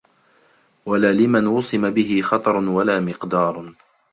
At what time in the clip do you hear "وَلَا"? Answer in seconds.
0.85-1.13, 2.57-2.99